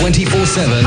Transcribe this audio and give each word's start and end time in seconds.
24 0.00 0.46
7. 0.46 0.84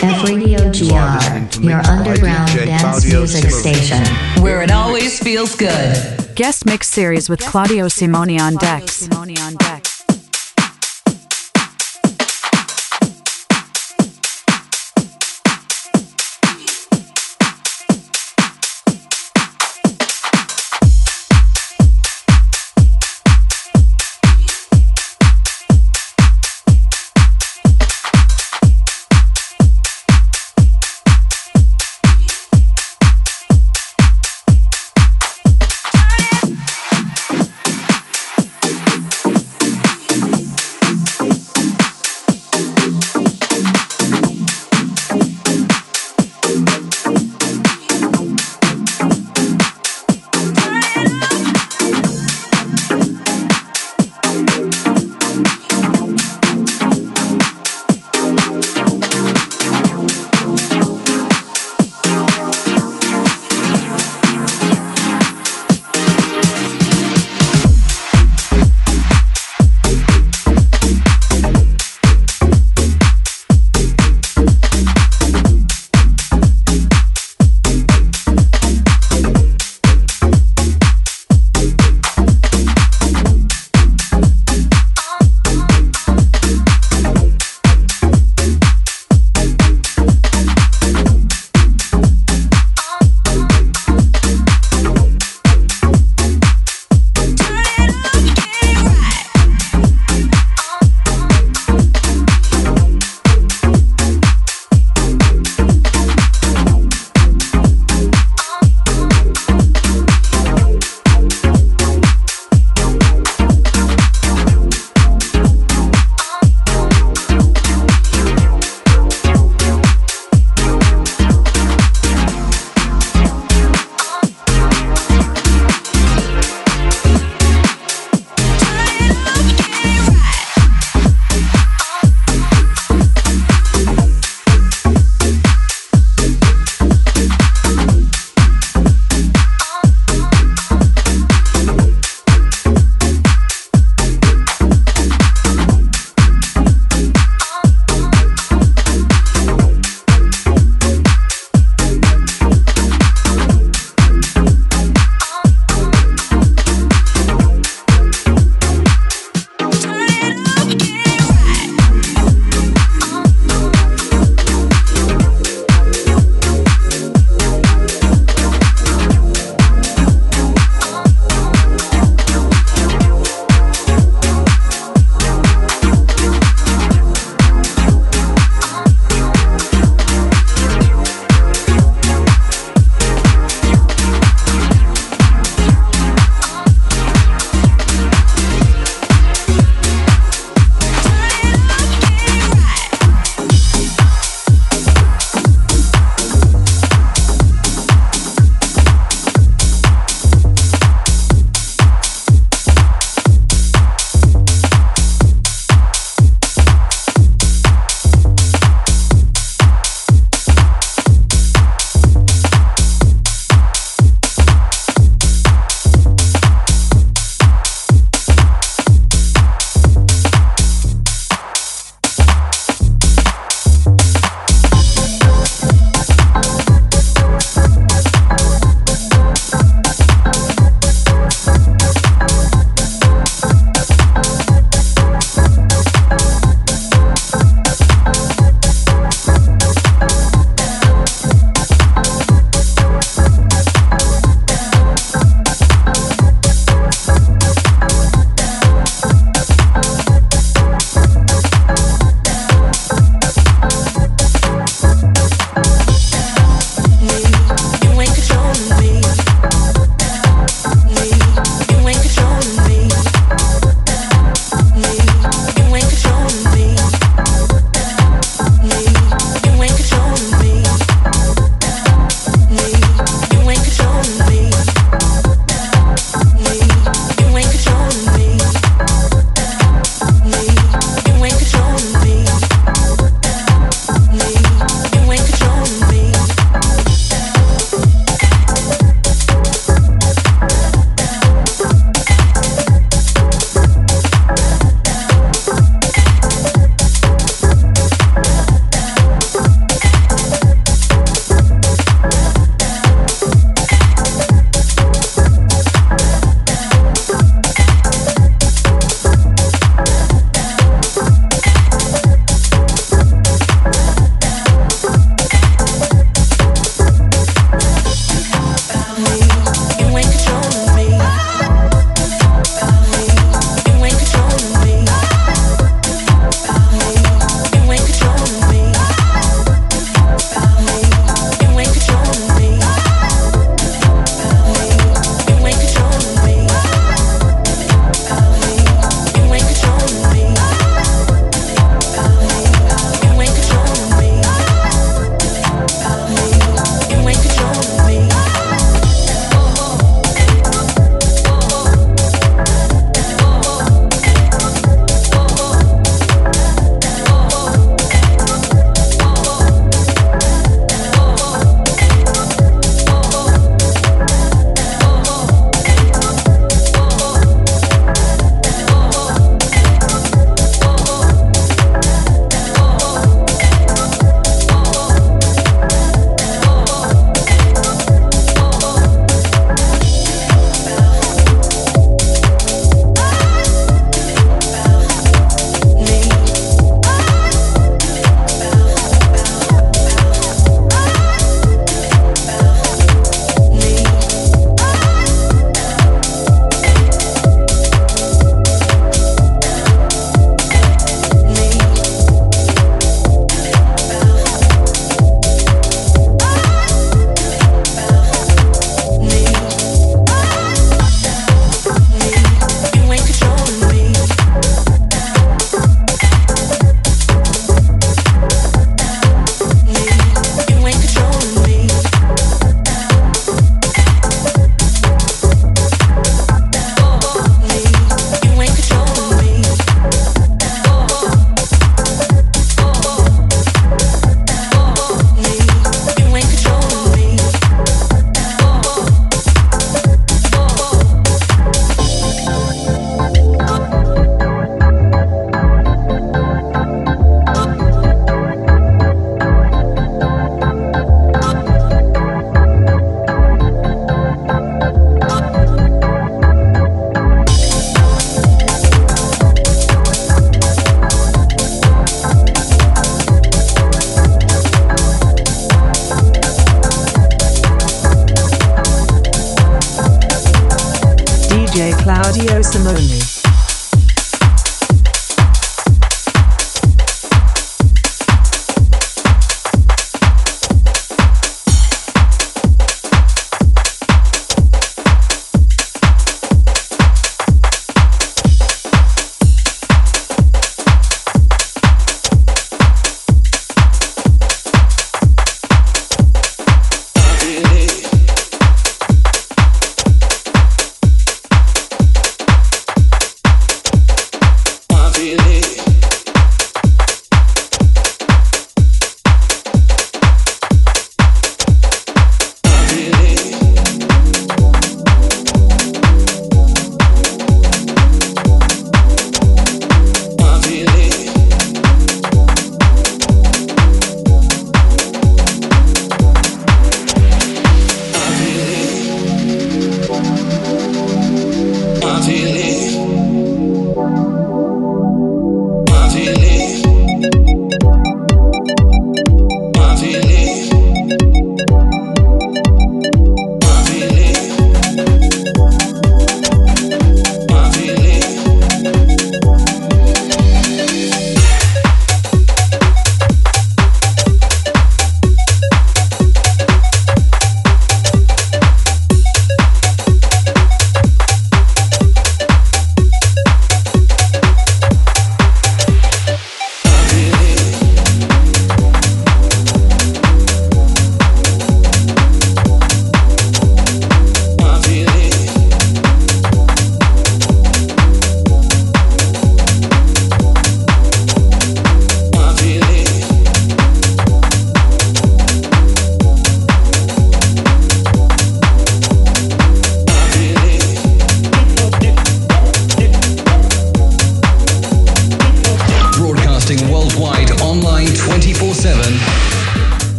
F 0.00 0.24
Radio 0.24 0.58
GR, 0.70 1.60
your 1.60 1.80
underground 1.86 2.50
dance 2.54 3.04
music 3.04 3.50
station. 3.50 4.02
Where 4.42 4.62
it 4.62 4.70
always 4.70 5.20
feels 5.20 5.54
good. 5.54 5.94
Guest 6.34 6.64
mix 6.64 6.88
series 6.88 7.28
with 7.28 7.40
Claudio 7.40 7.84
Simoni 7.86 8.40
on 8.40 8.56
decks. 8.56 9.08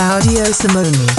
Claudio 0.00 0.50
Simoni. 0.50 1.09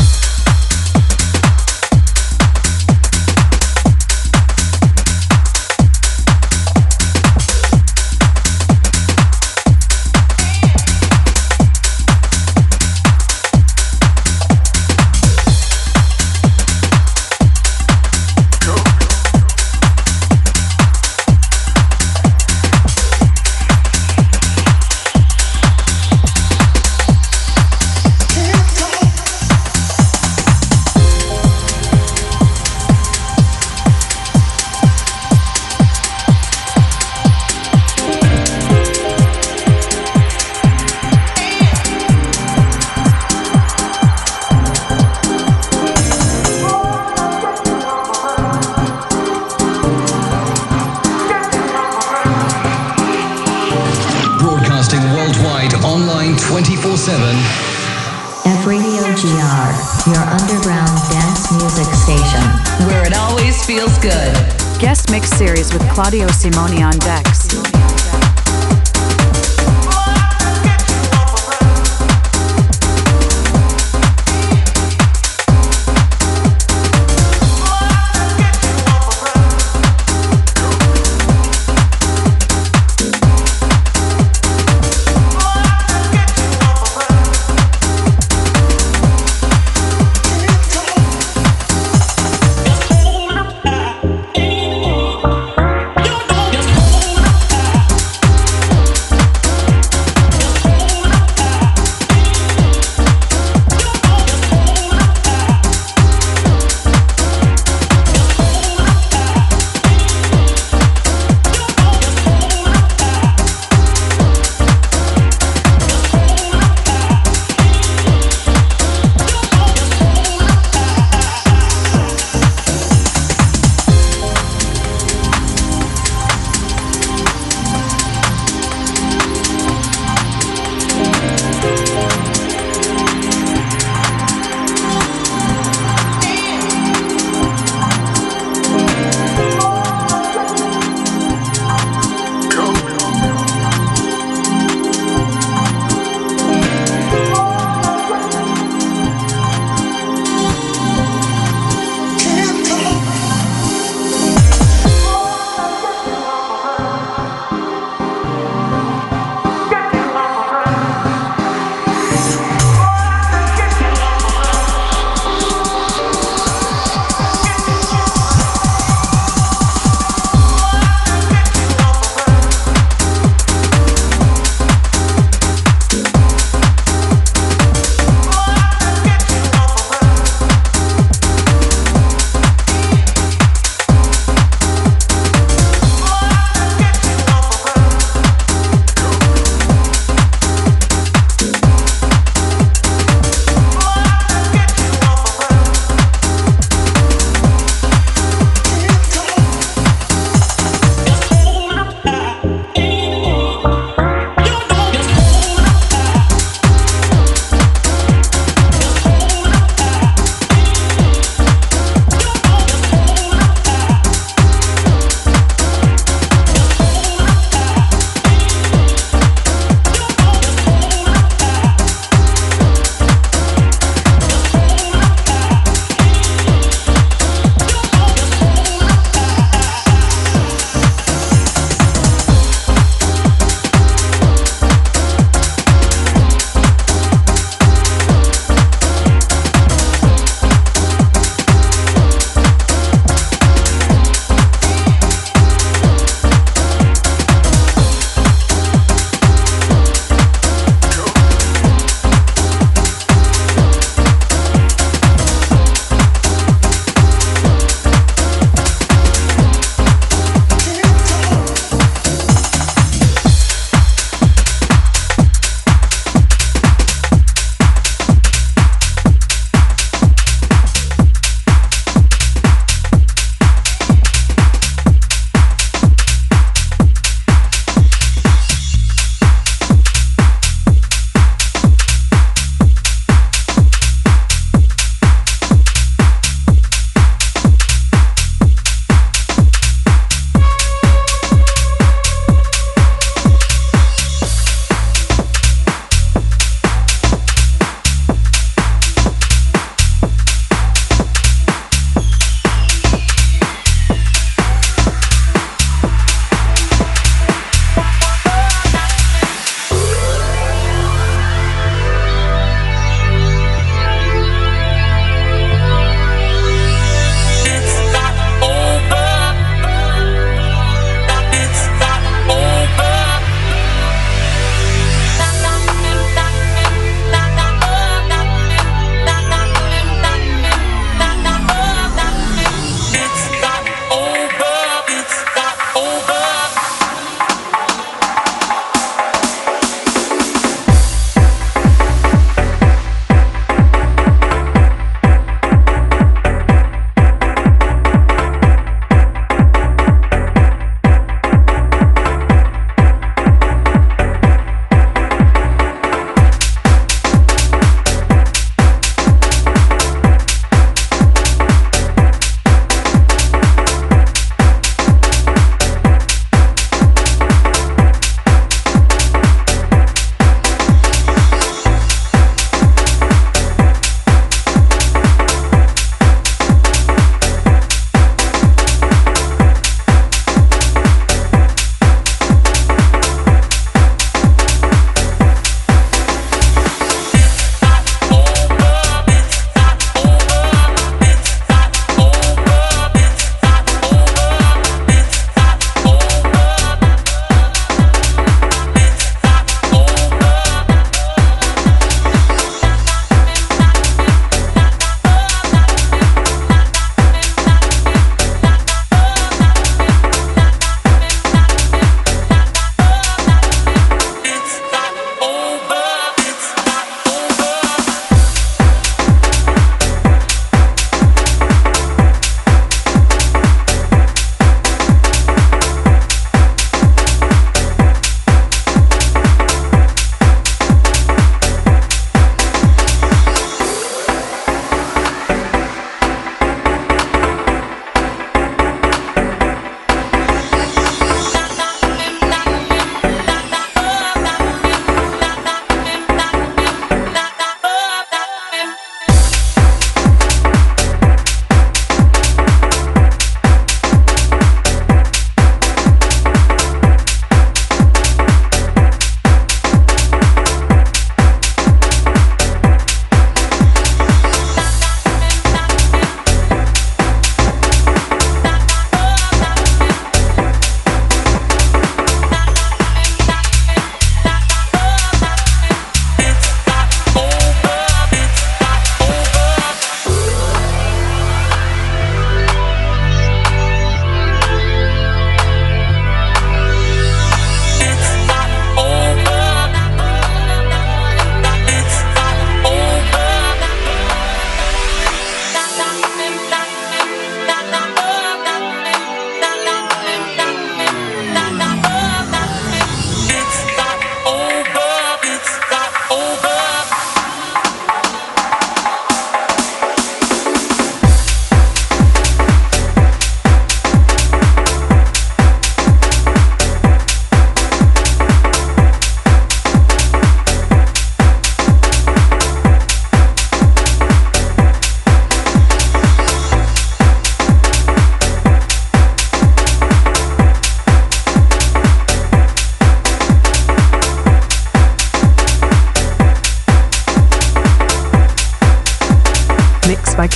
Claudio 66.49 66.90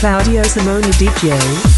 mix 0.06 1.75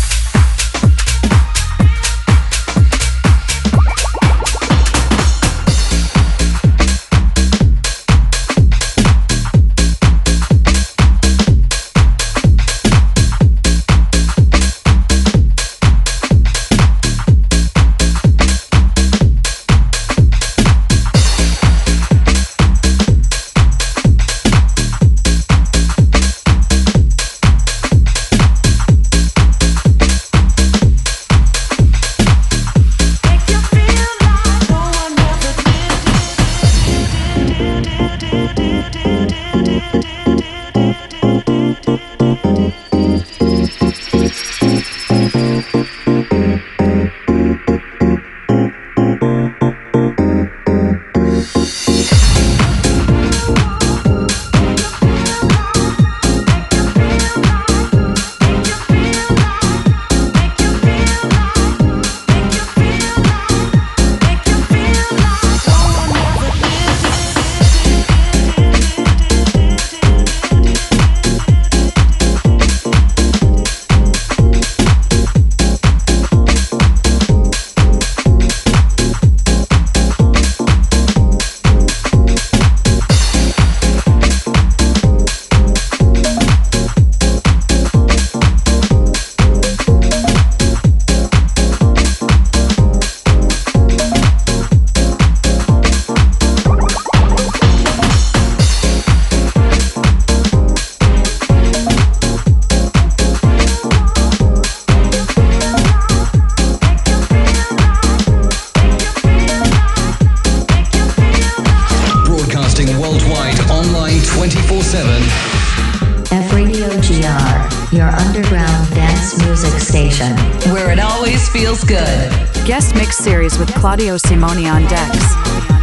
by 122.77 122.83
Claudio 122.83 123.09
Simoni 123.09 123.57
DJ. 123.57 123.73
Claudio 123.73 124.17
Simoni 124.17 124.71
on 124.71 124.83
decks. 124.85 125.76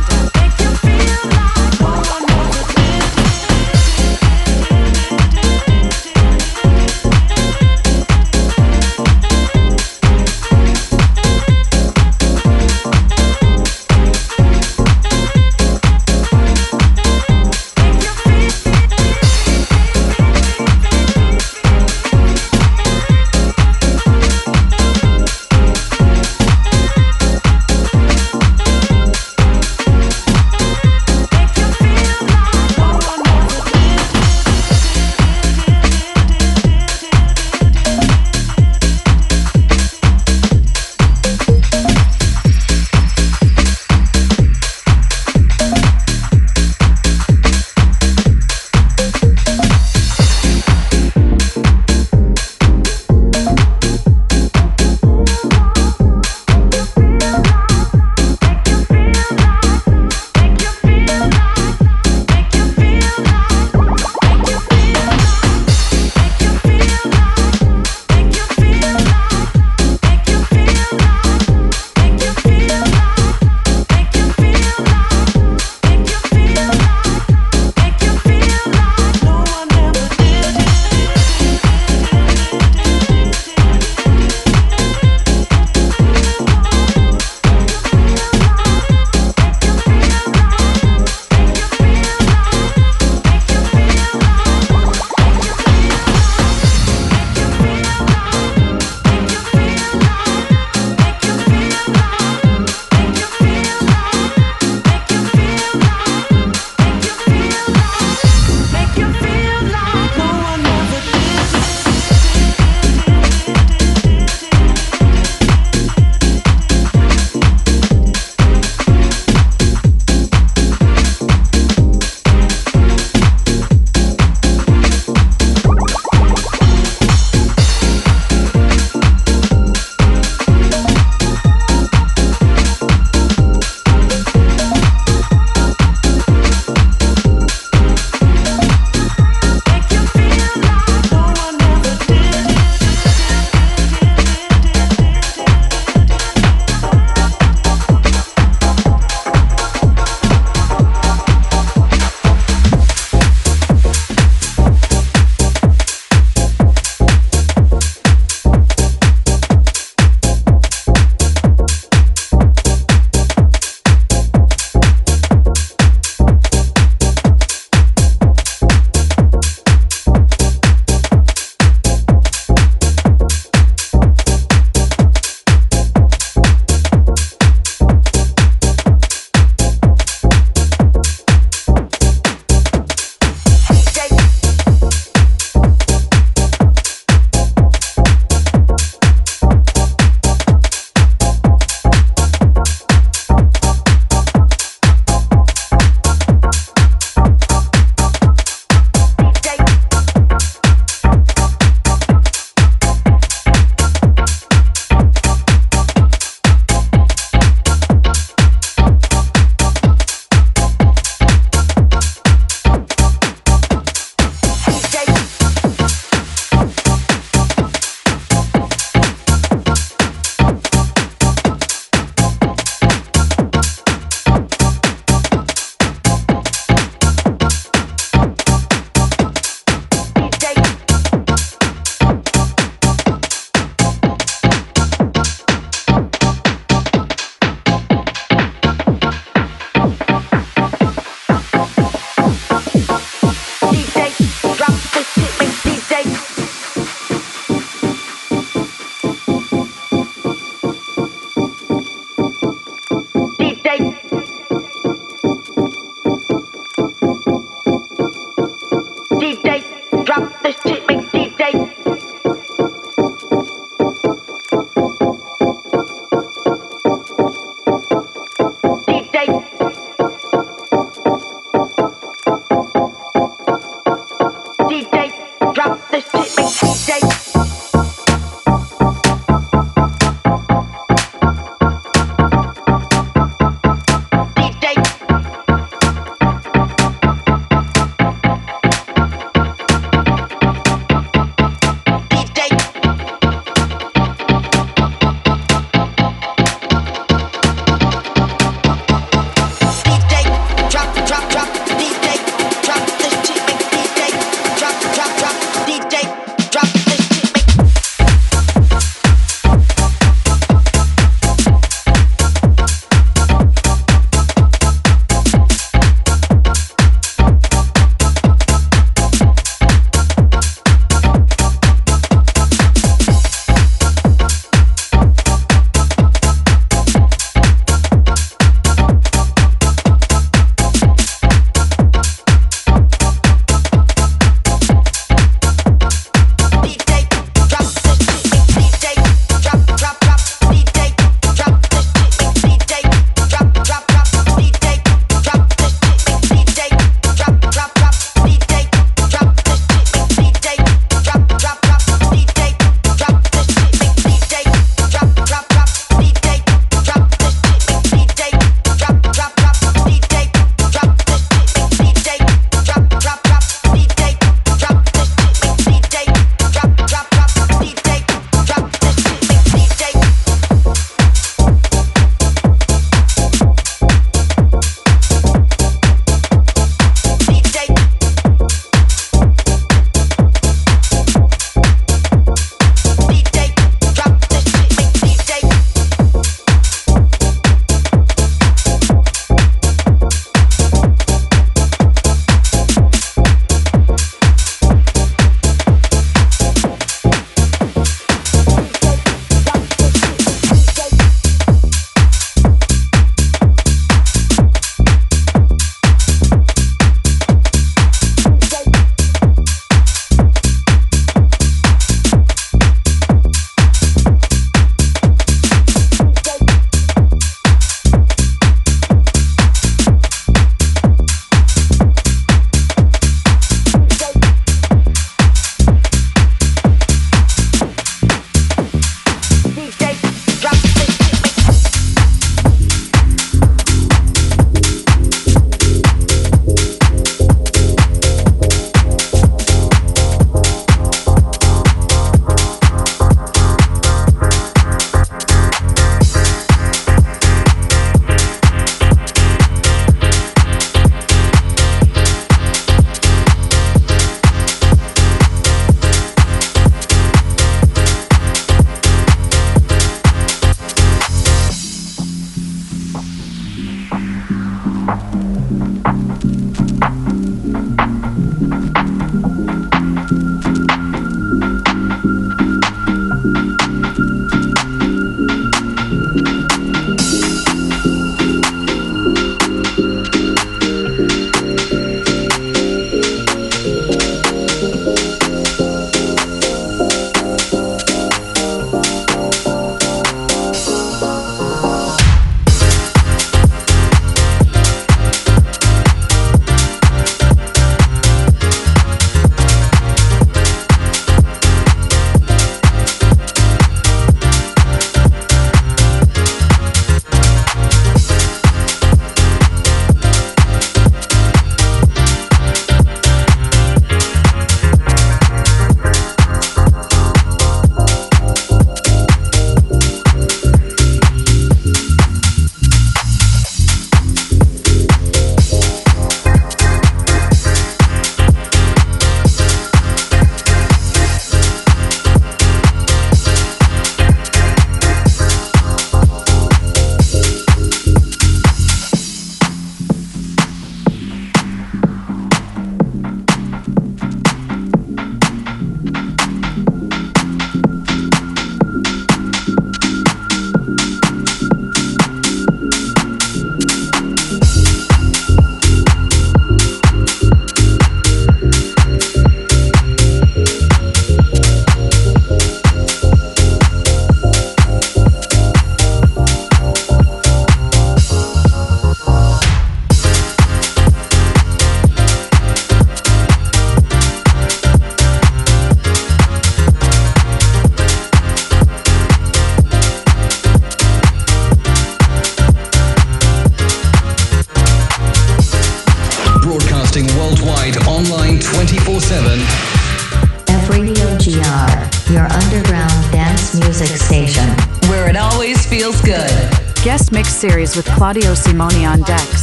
Series 597.51 597.77
with 597.77 597.85
Claudio 597.85 598.33
Simoni 598.33 598.91
on 598.91 599.03
decks. 599.03 599.34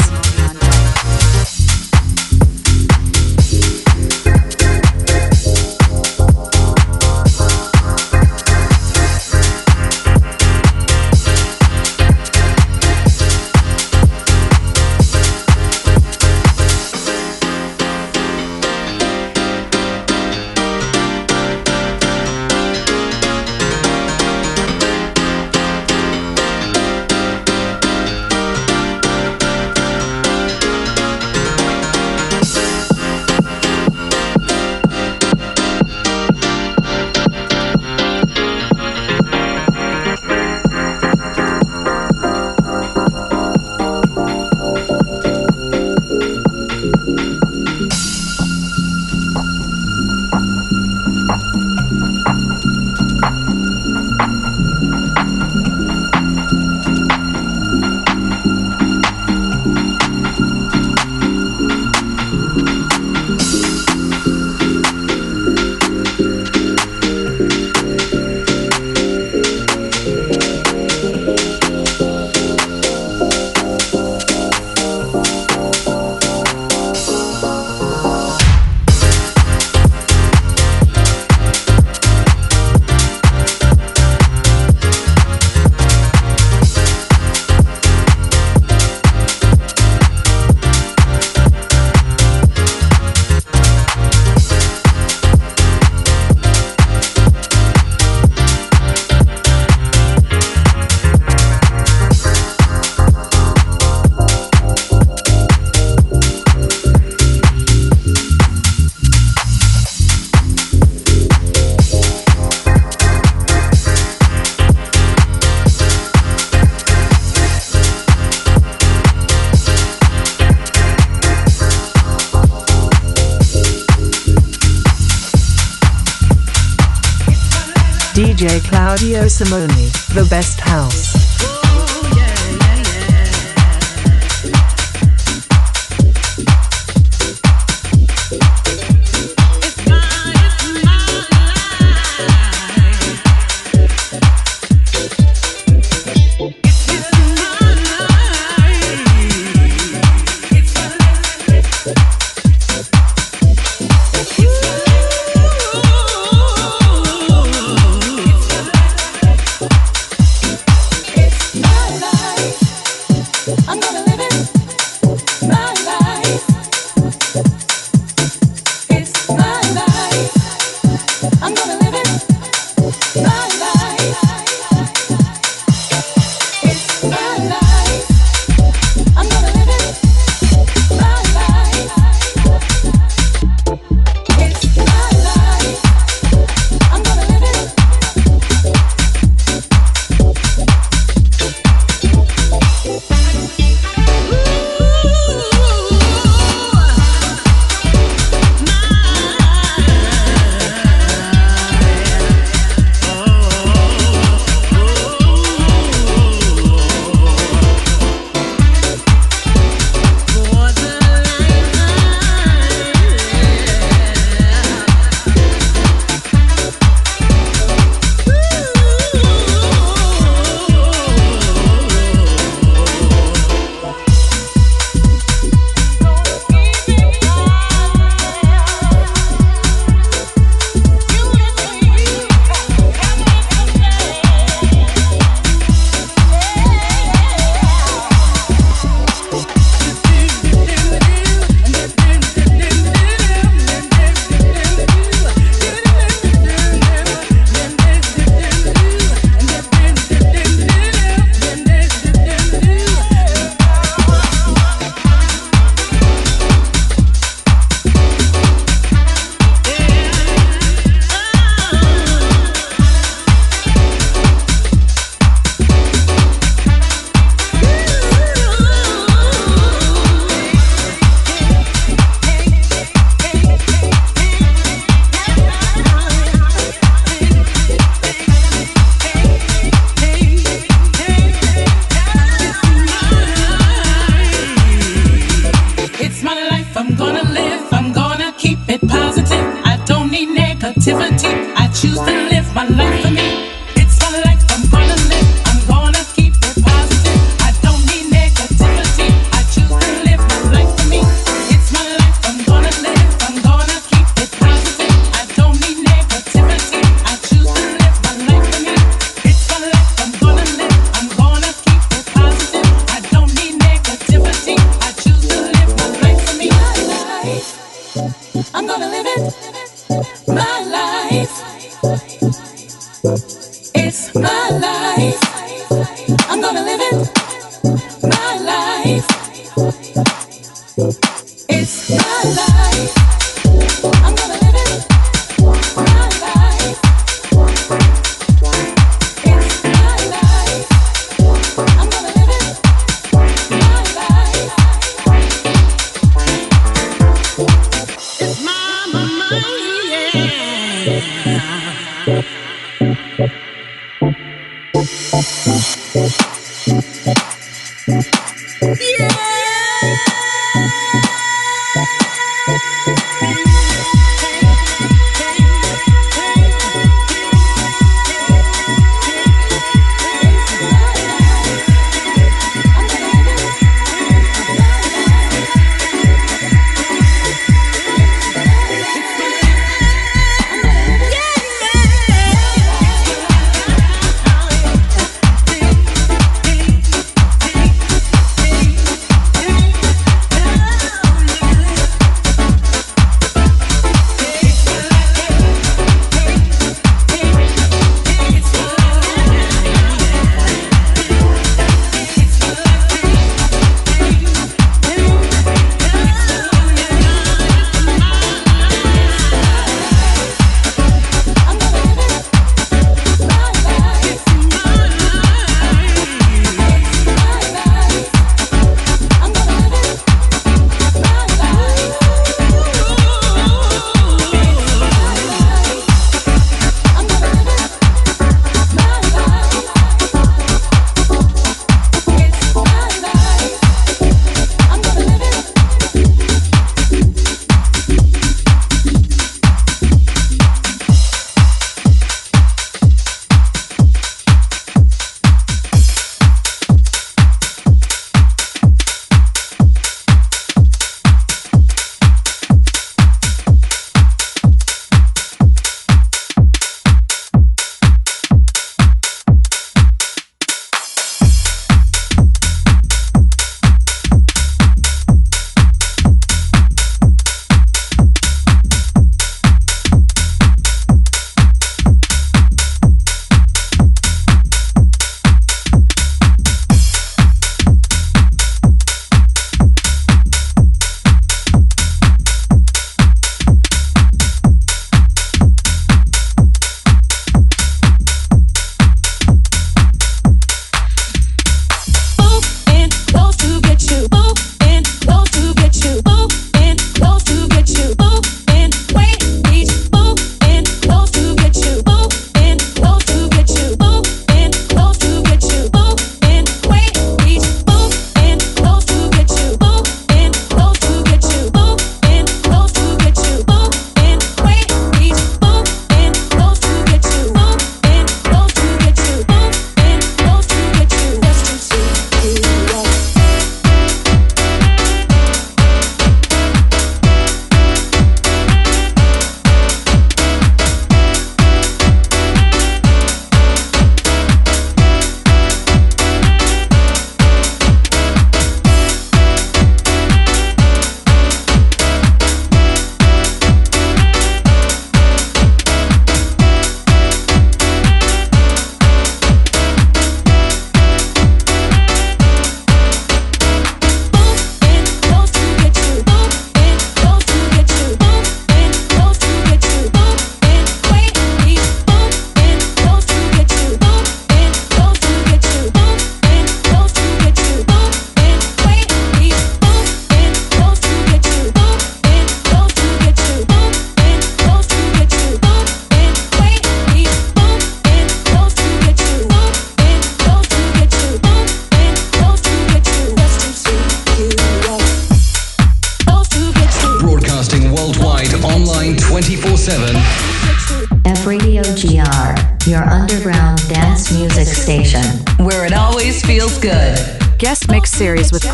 Simoni, 129.27 129.91
the 130.15 130.25
best 130.25 130.59
house. 130.59 130.80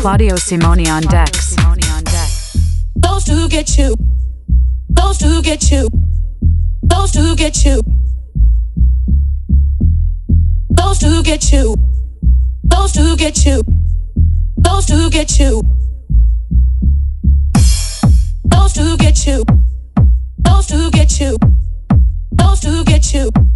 Claudio 0.08 0.36
Simoni 0.36 0.88
on 0.88 1.02
decks. 1.02 1.54
Those 2.96 3.24
to 3.24 3.46
get 3.46 3.76
you. 3.76 3.94
Those 4.88 5.18
to 5.18 5.42
get 5.42 5.70
you. 5.70 5.86
Those 6.82 7.10
to 7.12 7.36
get 7.36 7.62
you. 7.62 7.82
Those 10.70 10.98
to 11.00 11.22
get 11.22 11.52
you. 11.52 11.76
Those 12.64 12.92
to 12.92 13.16
get 13.18 13.44
you. 13.44 13.62
Those 14.56 14.86
to 14.86 15.10
get 15.10 15.38
you. 15.38 15.62
Those 18.46 18.72
to 18.72 18.96
get 18.96 19.26
you. 19.26 19.44
Those 20.38 20.66
to 20.68 20.90
get 20.90 21.20
you. 21.20 21.36
Those 22.32 22.60
to 22.60 22.84
get 22.84 23.12
you. 23.12 23.47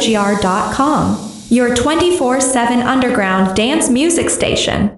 fradiogr.com, 0.00 1.30
your 1.50 1.74
24 1.74 2.40
7 2.40 2.80
underground 2.80 3.54
dance 3.54 3.90
music 3.90 4.30
station. 4.30 4.88